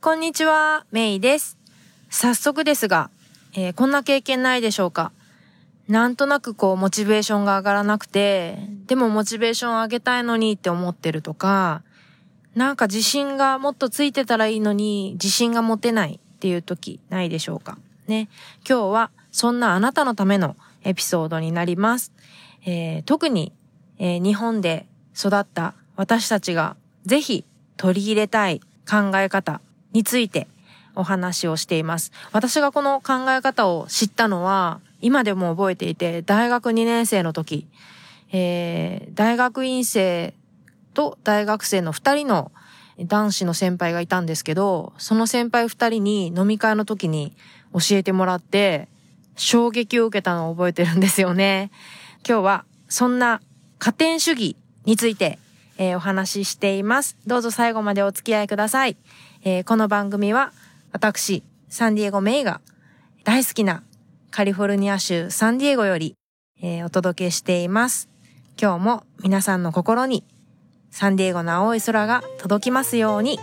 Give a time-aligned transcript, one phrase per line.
[0.00, 1.58] こんにちは、メイです。
[2.08, 3.10] 早速ですが、
[3.56, 5.10] えーこんな経験ないでしょうか？
[5.88, 11.82] なんとなくこう、モチベーションが上がらなくて、でもモチベーション上げたいのにって思ってるとか、
[12.54, 17.76] なんか自信がもっとついてたらいいのに、自信が持てないっていう時ないでしょうか？
[18.06, 18.28] ね。
[18.66, 20.54] 今日は、そんなあなたのための
[20.84, 22.12] エピソードになります。
[22.64, 23.52] えー特に、
[23.98, 24.86] えー日本で
[25.18, 27.44] 育った私たちがぜひ
[27.76, 29.60] 取り入れたい考え方
[29.92, 30.48] について
[30.94, 32.12] お話をしています。
[32.32, 37.66] 私がこの考え方を知ったのは今でも覚えていて大学2年生の時、
[38.32, 40.34] えー大学院生
[40.94, 42.52] と大学生の2人の
[43.00, 47.32] 男子の先輩がいたんですけど、その先輩2人に飲み会の時に
[47.72, 48.88] 教えてもらって
[49.36, 51.70] 衝撃を受けたのを覚えてるんですよね。
[52.28, 53.40] 今日はそんな
[53.78, 55.38] 加点主義について、
[55.78, 57.16] えーお話ししています。
[57.26, 58.96] どうぞ最後までお付き合いください。
[59.44, 60.52] えーこの番組は
[60.92, 62.60] 私、サンディエゴメイが
[63.24, 63.84] 大好きな
[64.30, 66.16] カリフォルニア州サンディエゴより、
[66.60, 68.08] えーお届けしています。
[68.60, 70.24] 今日も皆さんの心に
[70.90, 73.38] サンディエゴの青い空が届きますように。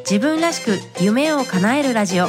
[0.00, 2.28] 自分らしく夢を叶えるラジオ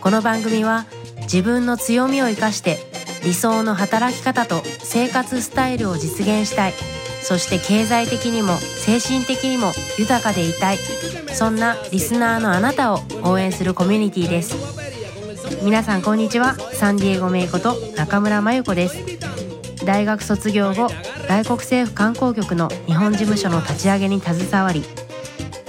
[0.00, 0.86] この番組は
[1.22, 2.78] 自分の強みを生かして
[3.22, 4.62] 理想の働き方と
[4.94, 6.72] 生活スタイルを実現したい。
[7.20, 10.78] そして経済的にも精神的にも豊かでいたい。
[11.34, 14.54] そんなリスナーのあなたを応援するコミュニティです。
[15.64, 16.54] 皆さんこんにちは。
[16.74, 19.84] サンディエゴメイこと中村真由子です。
[19.84, 20.88] 大学卒業後
[21.26, 24.82] 外国政府観光局の日本事務所の立ち上げに携わり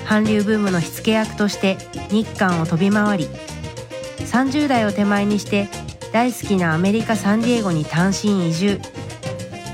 [0.08, 1.78] 韓流ブームの火付け役として
[2.10, 3.28] 日韓を飛び回り
[4.20, 5.68] 30代を手前にして
[6.14, 8.80] 大好きなアメリカ・サンディエゴに単身移住。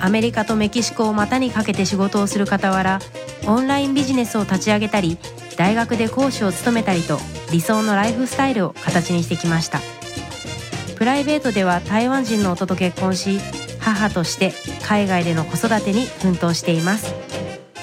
[0.02, 3.00] アメリカとメキシコを股にかけて仕事をする傍ら
[3.48, 5.18] オンラインビジネスを立ち上げたり
[5.58, 7.20] 大学で講師を務めたりと
[7.52, 9.80] 理想のライフスタイルを形にしてきました。
[10.98, 13.40] プライベートでは台湾人の夫と結婚し
[13.80, 14.54] 母として
[14.88, 17.14] 海外での子育てに奮闘しています。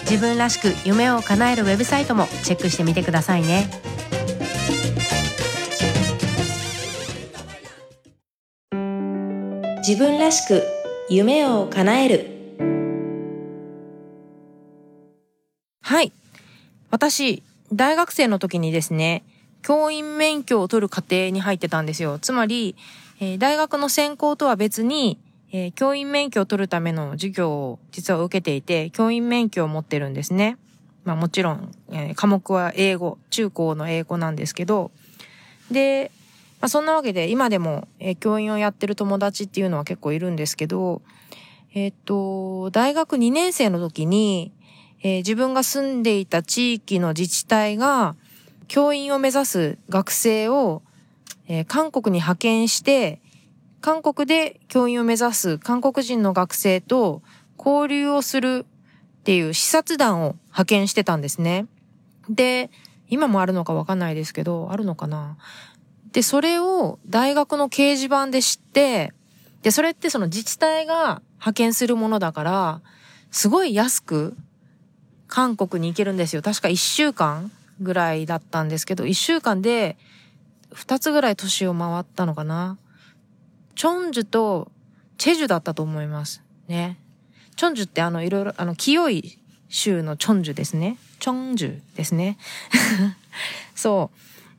[0.03, 3.69] 自分らしく夢を叶えるウェブサイトもチェックしてみてくださいね。
[9.87, 10.78] 自分らしく
[11.11, 12.27] 夢を叶える。
[15.81, 16.13] はい。
[16.91, 17.43] 私
[17.73, 19.25] 大学生の時にですね
[19.63, 22.19] 教員免許を取る過程に入ってたんですよ。
[22.19, 22.77] つまり、
[23.21, 25.19] えー大学の専攻とは別に
[25.51, 30.59] えー教員免許を取るための授業を実は受けていて、教員免許を持ってるんですね。
[31.05, 34.91] まあもちろん、えー科目は英語、中高の英語なんですけど、
[35.71, 36.11] で、
[36.61, 41.03] まあそんなわけで今でも、えー教員をやってる友達っていうのは結構いるんですけど、
[41.75, 44.53] えーっと、大学2年生の時に、
[45.03, 48.17] えー自分が住んでいた地域の自治体が、
[48.67, 50.83] 教員を目指す学生を、
[51.47, 53.21] えー韓国に派遣して、
[53.81, 57.23] 韓国で教員を目指す韓国人の学生と
[57.57, 58.67] 交流をする
[59.21, 61.67] っていう視察団を派遣してたんですね。
[62.29, 62.71] で、
[63.09, 65.37] 今もあるのかわかんないですけど、あるのかな？
[66.19, 69.13] で、それを大学の掲示板で知って、
[69.63, 72.81] で、それってその自治体が派遣するものだから、
[73.31, 74.37] すごい安く
[75.29, 76.43] 韓国に行けるんですよ。
[76.43, 79.97] 確か1週間ぐらいだったんですけど、1週間で
[80.73, 82.79] 2つぐらい都市を回ったのかな。
[83.77, 84.73] チョンジュと
[85.19, 86.43] チェジュだったと思います。
[86.67, 86.99] ね。
[87.55, 90.99] チョンジュってあの、いろいろ、あの、清い州のチョンジュですね。
[91.21, 92.39] チョンジュですね。
[93.77, 94.11] そ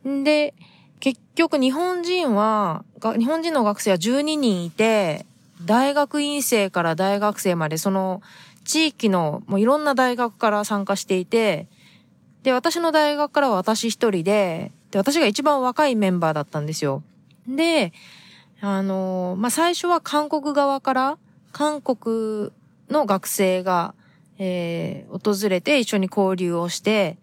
[0.06, 0.10] う。
[0.10, 0.54] んで、
[1.00, 2.84] 結局日本人は、
[3.18, 5.26] 日本人の学生は12人いて、
[5.66, 8.22] 大学院生から大学生まで、その、
[8.66, 11.68] 地域の、もういろんな大学から参加していて、
[12.44, 17.04] で、私の大学からは私一人で、で、私が一番若いメンバーだったんですよ。
[17.48, 17.94] で、
[18.62, 21.18] あの、まあ、最初は韓国側から、
[21.52, 22.52] 韓国
[22.90, 23.94] の学生が、
[24.38, 27.18] えー訪れて一緒に交流をして、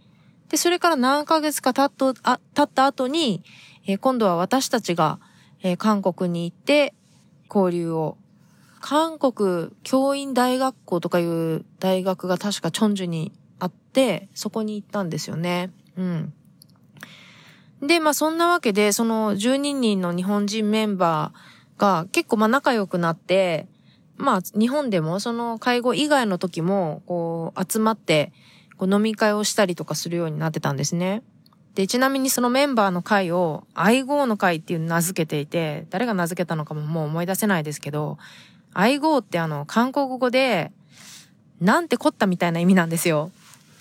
[0.49, 3.43] で、それから何ヶ月か経っと、あ、経った後に、
[3.87, 5.21] えー今度は私たちが、
[5.63, 6.95] えー韓国に行って、
[7.49, 8.17] 交流を。
[8.81, 15.71] 韓国教員大学校とかいう大学が確かチョンジュにあって、そこに行ったんですよね。
[15.97, 16.33] うん。
[17.81, 23.67] で、まあそんなわけで、その12人の日本人メンバーが結構まあ仲良くなって、
[24.17, 28.33] まあ日本でもその介護以外の時も、こう集まって、
[28.77, 31.23] こう飲み会をしたりとかするようになってたんですね。
[31.77, 38.17] で、ちなみにそのメンバーの会を、愛号の会っていう名付けていて、誰が名付けたのかももう思い出せないですけど、
[38.73, 40.73] 愛号ってあの、韓国語で、
[41.61, 43.31] なんて凝ったみたいな意味なんですよ。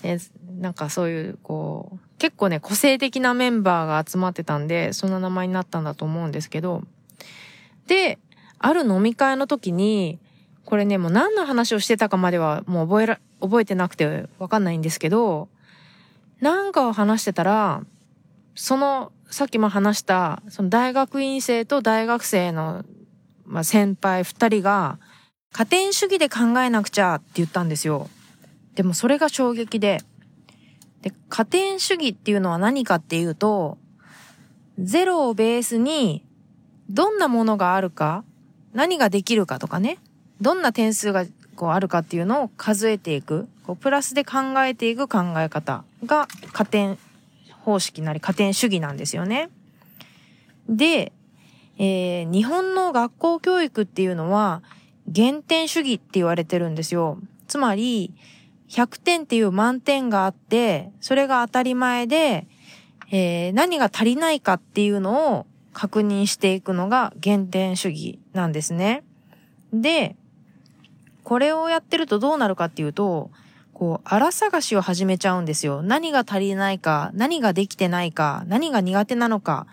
[0.02, 0.18] で
[0.60, 6.82] なんかそういう、こう、結構ね、個性的なメンバーが集まってたんで、そんな名前になったんだと思うんですけど、
[7.86, 8.18] で、
[8.58, 10.18] ある飲み会の時に、
[10.66, 15.48] これね、もう何の話をしてたかまではもう覚えら、覚えてなくてわかんないんですけど、
[16.40, 17.82] なんかを話してたら、
[18.54, 22.84] その、さっきも話した、その大学院生と大学生の、
[23.44, 24.98] まあ、先輩二人が、
[25.52, 28.08] 加点主義で考えなくちゃって言ったんですよ。
[28.74, 30.02] でもそれが衝撃で、
[31.00, 33.78] で、加点主義っていうのは何かっていうと、
[34.78, 36.26] ゼロをベースに、
[36.90, 38.24] どんなものがあるか、
[38.74, 39.98] 何ができるかとかね、
[40.40, 41.24] どんな点数が
[41.56, 46.98] こうあるかっていうのを数えていく、こうプラスで考えていく考え方が加点
[47.64, 49.50] 方式なり加点主義なんですよね。
[50.68, 51.12] で、
[51.78, 54.62] えー、日本の学校教育っていうのは
[55.08, 57.18] 減点主義って言われてるんですよ。
[57.48, 58.12] つまり、
[58.68, 62.46] 100点っていう満点があって、それが当たり前で、
[63.12, 69.04] えー、何が足りないかっていうのを確認していくのが減点主義なんですね。
[69.72, 70.16] で、
[71.26, 73.32] これをやってるとどうなるかっていうと、
[73.72, 75.82] こう、荒探しを始めちゃうんですよ。
[75.82, 79.66] 何が足りないか、何ができてないか、何が苦手なのか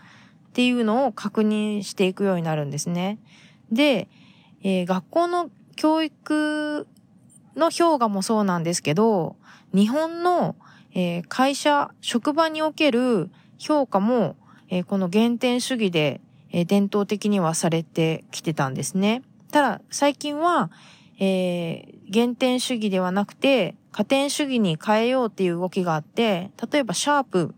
[0.47, 3.19] っていうのを確認していくようになるんですね。
[3.71, 4.07] で、
[4.63, 6.87] えー、学校の教育
[7.55, 9.35] の評価もそうなんですけど、
[9.75, 10.55] 日本の、
[10.95, 13.29] えー、会社、職場における
[13.59, 14.37] 評価も、
[14.69, 16.19] えー、この減点主義で、
[16.51, 19.21] えー、伝統的にはされてきてたんですね。
[19.51, 20.71] ただ、最近は、
[21.19, 27.53] えー、減点主義ではなくて、加点主義に変えようっていう動きがあって、例えばシャープ、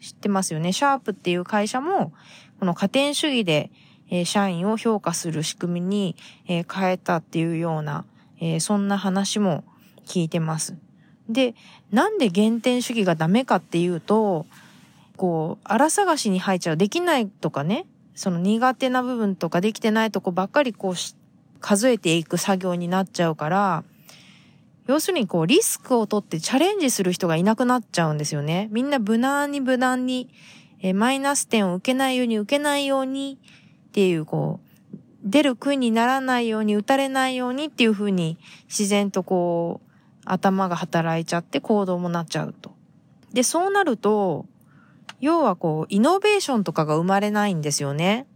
[0.00, 0.72] 知ってますよね？
[0.72, 2.12] シャープっていう会社も、
[2.60, 3.70] この加点主義で、
[4.10, 8.04] えー、社員を評価する仕組みに、えー、変えたっていうような、
[8.38, 9.64] えー、そんな話も
[10.06, 10.76] 聞いてます。
[11.28, 11.54] で、
[11.90, 14.46] なんで減点主義がダメかっていうと、
[15.16, 16.76] こう、荒探しに入っちゃう。
[16.76, 20.94] できないとかね、その苦手な部分とかできてないとこばっかりこう
[21.64, 23.84] 数えていく作業になっちゃうから、
[24.86, 28.68] 要するにこうリスクを取ってチャレンジする人がいなくなっちゃうんですよね。
[28.70, 30.28] みんな無難に無難に、
[30.80, 33.38] えマイナス点を受けないように受けないように
[33.88, 34.60] っていうこ
[34.92, 39.90] う、出る杭にならないように、打たれないようにっていう風に自然とこう、
[40.26, 42.72] 頭が働いちゃって行動もなっちゃうと。
[43.32, 44.44] で、そうなると、
[45.20, 48.26] 要はこう、イノベーションとかが生まれないんですよね。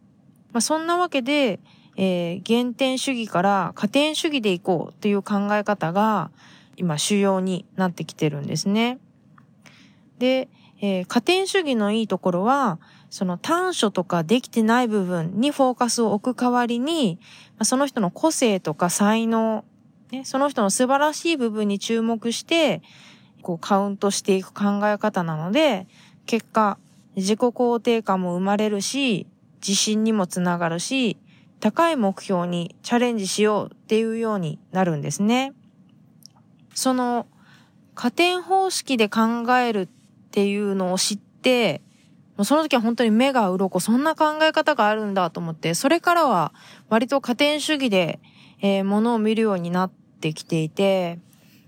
[0.53, 1.61] まあ、そんなわけで、
[2.01, 6.31] えー、原点主義から加点主義でいこうという考え方が、
[6.77, 8.99] 今主要になってきてるんですね。
[10.19, 10.49] で、
[10.81, 12.79] えー、加点主義のいいところは、
[13.11, 17.19] その短所とかできてない部分にフォーカスを置く代わりに、
[17.63, 19.65] その人の個性とか才能、
[20.13, 22.81] ね、その人の素晴らしい部分に注目して、
[23.43, 25.89] こうカウントしていく考え方なので、
[26.27, 26.79] 結果、
[27.17, 29.27] 自己肯定感も生まれるし、
[29.61, 31.19] 自信にもつながるし、
[31.61, 35.53] 高い目標にチャレンジしようっていうようになるんですね。
[36.75, 37.27] その、
[37.95, 39.21] 加点方式で考
[39.59, 39.89] えるっ
[40.31, 41.83] ていうのを知って、
[42.37, 46.53] もうその時は本当に目が鱗、そんな考え方があるんだと思って、それからは
[46.89, 48.21] 割と加点主義で、
[48.63, 51.19] えー、ものを見るようになってきていて、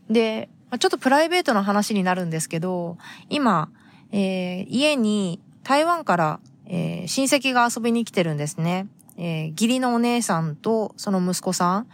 [0.09, 0.49] で、
[0.79, 2.97] ちょっとプライベートな話になるんですけど、
[3.29, 3.71] 今、
[4.13, 8.87] えー、家に台湾から、えー、親戚が遊びに来てるんですね。
[9.21, 11.87] えー、義理のお姉さんとその息子さん。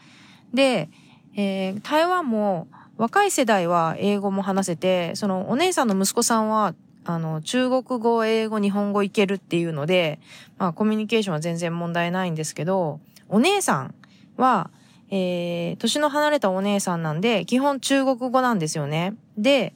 [0.54, 0.88] で、
[1.37, 10.18] えー、台湾も若い世代は英語も話せて、そのお姉さんの息子さんはあの、中国語、英語、日本語いけるっていうので、
[10.59, 13.95] まあ、コミュニケーションは全然問題ないんですけど、お姉さん
[14.37, 14.71] は、
[15.11, 19.14] えー、年の離れたお姉さんなんで、基本中国語なんですよね。
[19.38, 19.75] で、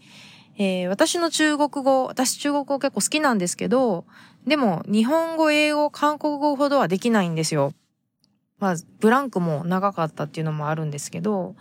[0.58, 4.04] えー、私の中国語、私中国語結構好きなんですけど、
[4.46, 7.72] でも、日本語、英語、韓国語ほどはできないんですよ。
[8.58, 11.54] まあ、ブランクも長かったっていうのもあるんですけど、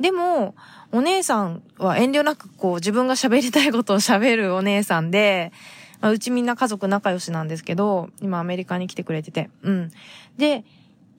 [0.00, 0.54] でも、
[0.92, 5.52] お姉さんは遠慮なくこう自分が喋りたいことを喋るお姉さんで、
[6.00, 9.50] まあ、うちみんな家族仲良しなんですけど、今アメリカに来てくれてて。
[9.62, 9.90] うん。
[10.38, 10.64] で、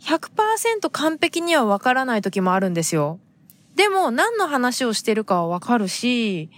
[0.01, 3.19] 100%完璧にはわからない時もあるんですよ。
[3.75, 6.49] でも、何の話をしてるかはわかるし、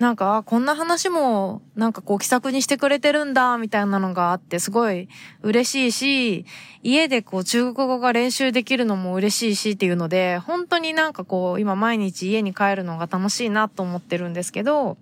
[0.00, 5.10] なんか、こんな話も、なんかこう気さくにしてくれてるんだ、みたいなのがあって、すごい
[5.42, 6.46] 嬉しいし、
[6.82, 14.96] 家でこう中国語が練習できるのも嬉しいしっていうので、本当になんかこう、今毎日家に帰るのが楽しいなと思ってるんですけど、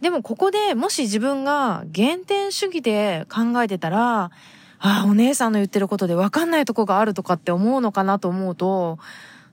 [0.00, 4.30] でもここでもし自分が原点主義で考えてたら、
[4.78, 9.00] ああ、お姉さんの言ってることで分かんないとこがあるとかって思うのかなと思うと、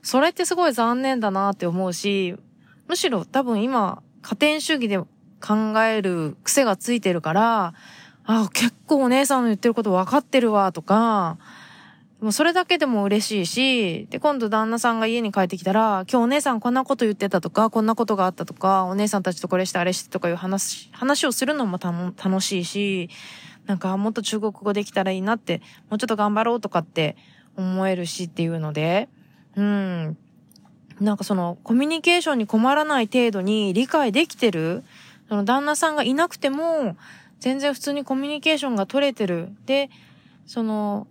[0.02, 2.36] それってすごい残念だなって思うし、
[2.86, 7.74] むしろ多分今、加点主義で考える癖がついてるから、
[8.24, 11.36] あ、結構お姉さんの言ってること分かってるわ、とか、
[12.22, 23.10] もうそれだけでも嬉しいし、で、今度旦那さんが家に帰ってきたら、今日お姉さんこんなこと言ってたとか、こんなことがあったとか、お姉さんたちとこれしてあれしてとかいう話、話をするのも楽しいし、
[23.66, 27.16] なんかもっと中国語できたらいいなって、もうちょっと頑張ろうとかって
[27.56, 29.10] 思えるしっていうので、
[29.54, 30.16] うん。
[31.00, 34.84] なんかそのコミュニケーションに困らない程度に理解できてる、
[35.28, 36.96] その旦那さんがいなくても、
[37.40, 39.50] 全然普通にコミュニケーションが取れてる。
[39.66, 39.90] で、
[40.46, 41.06] その、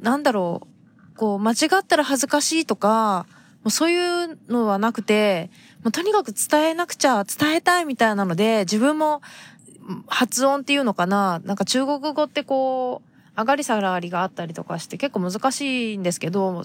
[0.00, 0.66] なんだろ
[1.14, 3.26] う、こう、間違ったら恥ずかしいとか、
[3.62, 5.50] もうそういうのはなくて、
[5.82, 9.22] もうとにかく伝えなくちゃ、伝えたいみたいなので、自分も
[10.06, 16.64] 発音っていうのかな、なんか中国語ってこう、上がり下がりがあったりとかして結構難しいんですけど、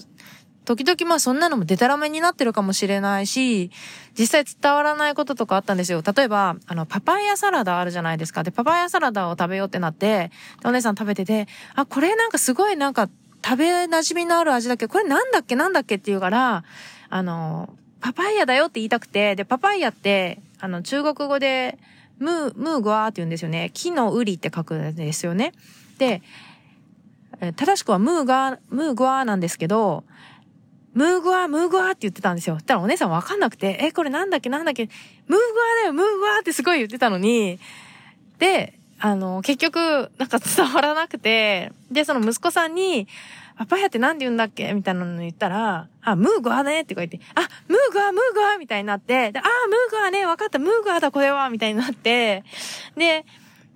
[0.76, 3.70] 時々まあそんなのもデタラメになってるかもしれないし、
[4.16, 6.02] 実際伝わらないこととかあったんですよ。
[6.02, 8.42] 例えば、あの、パパイヤサラダあるじゃないですか。
[8.42, 10.30] で、パパイヤサラダを食べようってなって、
[10.64, 13.08] お姉さん食べてて、あ、これなんかすごいなんか
[13.44, 14.86] 食べ馴染みのある味だけ？
[14.86, 15.56] ど、これなんだっけ？
[15.56, 16.64] なんだっけって言うから、
[17.08, 21.78] あの、パパイヤだよって言いたくて、で、パパイヤって、あの、中国語で、
[22.18, 23.70] ムー、ムーグワーって言うんですよね。
[23.72, 25.52] 木のウリって書くんですよね。
[25.98, 26.22] で、
[27.56, 30.04] 正しくはムーガー、ムーグワーなんですけど、
[30.92, 32.58] ムーグワー、ムーグワーって言ってたんですよ。
[32.64, 34.88] たらお姉さんわかんなくて、え、これなんだっけなんだっけ。
[35.28, 37.60] ムーグワーだよ、ムーグワーってすごい言ってたのに、
[38.38, 43.06] で、あの、結局、なんか伝わらなくて、で、その息子さんに、
[43.56, 44.72] パパヤって何て言うんだっけ？
[44.72, 52.42] みたいなの言ったら、あ、ムーグアねって言って、あ、ムーグア、ムーグアみたいになって、で、あ、ムーグアね、わかった、ムーグアだ、これはみたいになって、
[52.96, 53.26] で、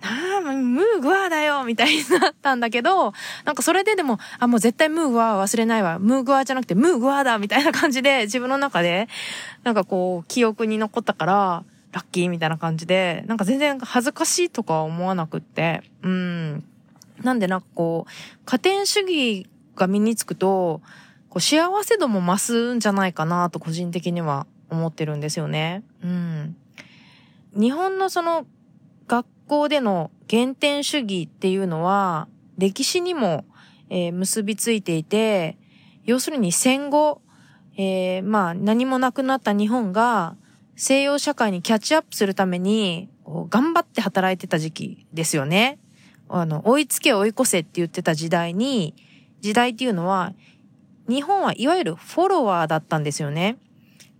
[0.04, 3.12] ああ、ムーグワーだよみたいになったんだけど、
[3.44, 5.98] なんかそれででも、あ、もう絶対ムーグワー忘れないわ。
[5.98, 9.08] ムーグワーじゃなくてムーグワーだみたいな感じで自分の中で、
[9.62, 16.64] なんかこう、記憶に残ったから、ラッキーみたいな感じで、なんか全然恥ずかしいとか思わなくって、うん。
[17.22, 19.46] なんでなんかこう、加点主義
[19.76, 20.82] が身につくと、
[21.30, 25.82] こう幸せ度も増すんじゃないかなと個人的には思ってるんですよね。
[26.02, 26.56] うん。
[27.56, 28.46] 日本のその
[29.06, 33.44] 学校での原点主義っていうのは歴史にも、
[33.90, 35.58] えー、結びついていて、
[36.04, 37.20] 要するに戦後、
[37.76, 40.36] えー、まあ何もなくなった日本が
[40.76, 43.08] 西洋社会にキャッチアップするために、
[43.48, 45.78] 頑張って働いてた時期ですよね。
[46.28, 48.94] あの、追いつけ追い越せって言ってた時代に、
[49.40, 50.34] 時代っていうのは、
[51.08, 53.56] 日本はいわゆるフォロワーだったんですよね。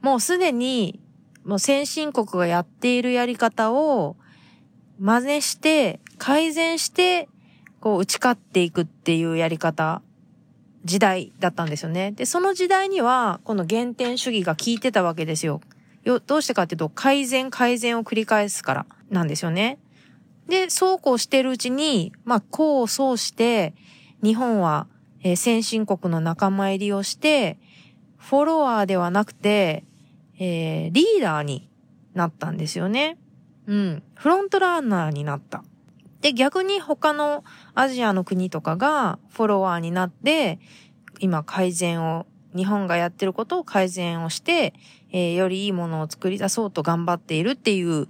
[0.01, 1.01] もうすでに、
[1.45, 4.17] もう先進国がやっているやり方を
[4.99, 7.29] 真似して、改善して、
[7.81, 10.03] こう打ち勝っていくっていうやり方、
[10.85, 12.13] 時代だったんですよね。
[12.13, 15.61] で、その時代には、この原点主義が効いてたわけですよ。
[16.05, 19.79] よ、どうしてかっていうと、改善改善を繰り返すからなんですよね。
[20.49, 23.75] で、そうこうしてるうちに、まあ、こうそうして、
[24.23, 24.87] 日本は、
[25.23, 27.59] えー、先進国の仲間入りをして、
[28.19, 29.85] フォロワーではなくて、
[30.39, 31.71] えー、リーダーに
[32.13, 33.17] なったんですよね。
[33.67, 34.03] うん。
[34.15, 35.65] フロントランナーになった。
[36.21, 37.45] で、逆に他の
[37.75, 40.59] アジアの国とかがフォロワーになって、
[41.21, 44.75] 今改善を日本がやってることを改善をして、
[45.11, 48.09] えー、よりいいものを作り出そうと頑張っているっていう、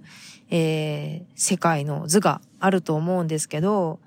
[0.49, 3.99] えー、世界の図があると思うんですけど、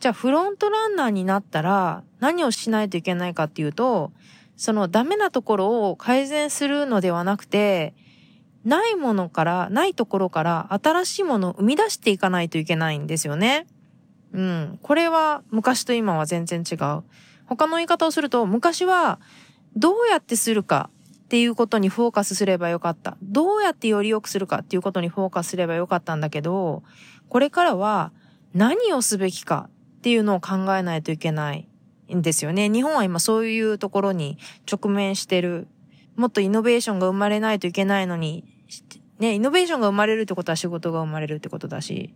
[0.00, 4.12] じゃあフロントランナーになったら何をしないといけないかっていうと、
[4.56, 7.94] そのダメなところを改善するのではなくて、
[8.64, 13.66] ないものから、ないところから新しいものを生み出していかないといけないんですよね。
[14.32, 14.78] うん。
[14.82, 17.02] これは昔と今は全然違う。
[17.46, 19.20] 他の言い方をすると、昔は
[19.76, 20.88] どうやってするか
[21.24, 23.16] っていうことにフォーカスすればよかった。
[23.22, 26.82] どうやってより良くするかっていうことにフォーカスすればよかったんだけど、
[27.28, 28.12] これからは
[28.54, 29.68] 何をすべきか
[29.98, 31.68] っていうのを考えないといけない
[32.14, 32.68] んですよね。
[32.68, 34.38] 日本は今そういうところに
[34.70, 35.66] 直面してる。
[36.16, 38.44] もっとイノベーションが生まれないといけないのに、
[39.18, 42.14] ね、イノベーションが生まれるってことは仕事が生まれるってことだし。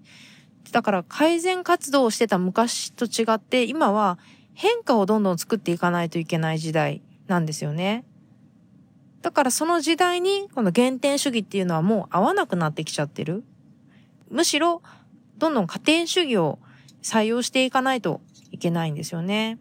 [0.73, 4.19] だから改善活動をしてた昔と違って、今は
[4.55, 8.05] 変化をどんどん作っていかないといけない時代なんですよね。
[9.23, 13.45] だからその時代にこの原点主義っていうのはもう合わなくなってきちゃってる。
[14.31, 14.83] むしろ、
[15.39, 16.59] どんどん加点主義を
[17.03, 19.59] 採用していかないといけないんですよね。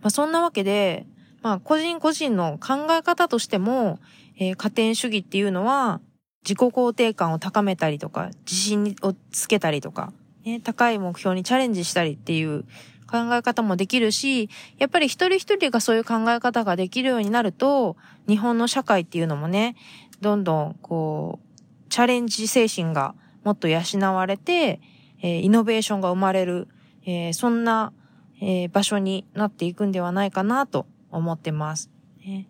[0.00, 1.06] まあそんなわけで、
[1.42, 4.00] まあ個人個人の考え方としても、
[4.38, 6.00] えー、加点主義っていうのは
[6.44, 10.12] 自己肯定感を高めたりとか、自信をつけたりとか、
[10.44, 12.64] ね、高い目標にチャレンジしたりっていう
[13.10, 17.96] 考え方もできるし、やっぱり一人一人がそういう考え方ができるようになると、
[18.28, 19.76] 日本の社会っていうのもね、
[20.20, 23.80] どんどんこう、チャレンジ精神がもっと養
[24.14, 24.80] われて、
[25.22, 26.68] えー、イノベーションが生まれる、
[27.06, 27.92] えー、そんな、
[28.40, 31.90] えー、場所になっていくんではないかなと思ってます。
[32.18, 32.48] ね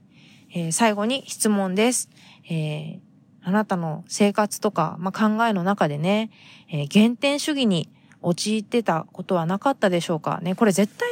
[0.57, 2.09] えー、最後に質問です。
[2.49, 3.01] え、
[3.45, 6.31] あなたの生活とか、まあ、考えの中でね、
[6.71, 7.91] えー、原点主義に
[8.23, 10.41] 陥ってたことはなかったでしょうか？
[10.43, 10.55] ね。
[10.55, 11.09] これ絶対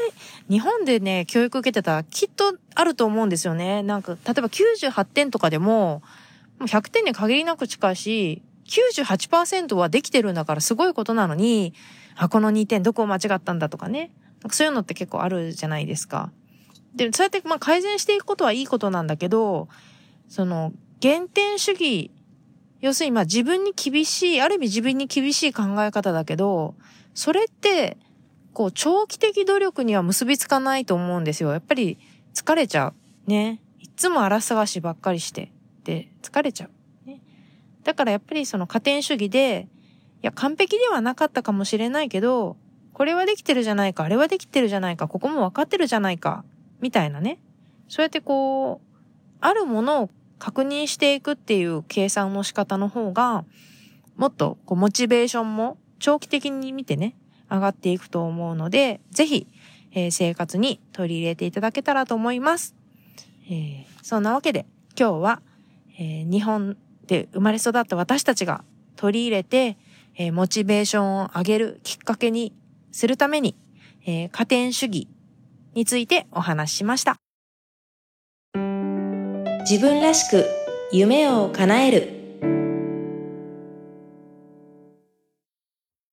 [0.49, 3.83] 日本でね、教育受けてたらきっとあると思うんですよね。
[3.83, 6.03] なんか、例えば98点とかでも、
[6.59, 11.75] もう100点に限りなく近いし、98%はできてるんだからすごいことなのに、
[12.17, 14.11] あ、この2点どこを間違ったんだとかね。
[14.43, 16.33] なんかそういうのって結構あるじゃないですか。
[16.95, 19.69] で、そうやってまあ改善していくことはいいことなんだけど、
[20.29, 20.73] その、
[21.03, 22.11] 原点主義、
[22.83, 26.75] 要するにまあ自分に厳しい、ある意味自分に厳しい考え方だけど、
[27.15, 27.97] それって、
[28.53, 31.53] こう、長期的努力には結びつかないと思うんですよ。
[31.53, 31.99] やっぱり
[32.35, 32.93] 疲れちゃ
[33.27, 33.31] う。
[33.31, 33.62] ね。
[33.79, 35.53] いつも荒探しばっかりして。
[35.85, 37.09] で、疲れちゃう。
[37.09, 37.21] ね。
[37.85, 39.69] だからやっぱりその加点主義で、
[40.23, 42.57] いや、完璧ではなかったかもしれないけど、
[42.93, 46.45] これはできてるじゃないか、あれはできてるじゃないか、ここも分かってるじゃないか、
[46.81, 47.39] みたいなね。
[47.89, 48.97] そうやってこう、
[49.41, 50.11] あるものを
[50.42, 53.44] 確認していくっていう計算の仕方の方が、
[54.16, 57.14] もっとこうモチベーションも長期的に見てね、
[57.49, 59.46] 上がっていくと思うので、ぜひ、
[59.92, 62.75] えー、生活に取り入れていただけたらと思います。
[63.46, 64.66] えー、そんなわけで、
[64.99, 65.42] 今日は、
[65.96, 68.64] えー、日本で生まれ育った私たちが
[68.96, 69.78] 取り入れて、
[70.16, 72.52] えー、モチベーションを上げるきっかけに
[72.90, 73.54] するために、
[74.04, 75.06] えー、加点主義
[75.75, 77.22] についてお話ししました。
[79.64, 80.45] 自分らしく
[80.90, 82.09] 夢を叶える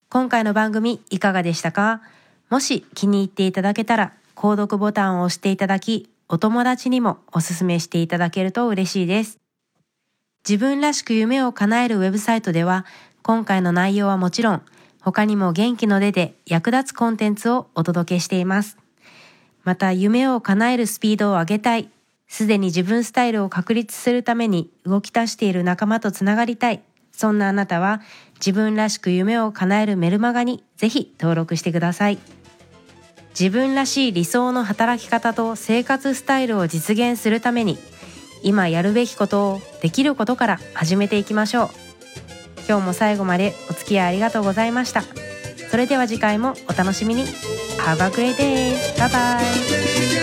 [0.07, 2.03] 今回の番組いかがでしたか？
[2.51, 9.39] もし気に入っていただけたら、購読ボタンを押していただき、お友達にもおすすめしていただけると嬉しいです。
[10.47, 12.85] 自分らしく夢を叶えるウェブサイトでは、
[13.23, 14.61] 今回の内容はもちろん、
[15.01, 18.77] 他にも元気の出て役立つコンテンツをお届けしています。
[19.63, 21.89] また、夢を叶えるスピードを上げたい、
[22.29, 28.01] すでに自分スタイルを確立するために動き出している仲間とつながりたい、そんなあなたは
[28.35, 32.19] 自分らしく夢を叶えるメルマガにぜひ登録してください。
[33.37, 37.77] 自分らしい理想の働き方と生活スタイルを実現するために
[38.43, 41.69] 今やるべきことをできることから始めていきましょう。
[42.67, 45.03] 今日も最後までお付き合いありがとうございました。
[45.71, 47.25] それでは次回もお楽しみに。
[47.79, 48.75] Have a great day!
[48.97, 50.18] Bye bye!